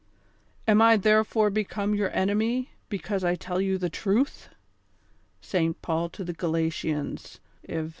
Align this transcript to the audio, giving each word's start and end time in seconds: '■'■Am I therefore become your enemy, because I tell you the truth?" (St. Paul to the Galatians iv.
'■'■Am 0.67 0.81
I 0.81 0.97
therefore 0.97 1.51
become 1.51 1.93
your 1.93 2.09
enemy, 2.09 2.71
because 2.89 3.23
I 3.23 3.35
tell 3.35 3.61
you 3.61 3.77
the 3.77 3.87
truth?" 3.91 4.49
(St. 5.51 5.79
Paul 5.83 6.09
to 6.09 6.23
the 6.23 6.33
Galatians 6.33 7.39
iv. 7.61 7.89